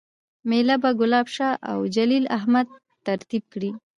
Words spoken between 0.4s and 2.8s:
میله به ګلاب شاه اوجلیل احمد